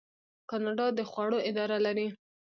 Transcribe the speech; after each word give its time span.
کاناډا 0.49 0.87
د 0.97 0.99
خوړو 1.09 1.37
اداره 1.49 1.77
لري. 1.85 2.07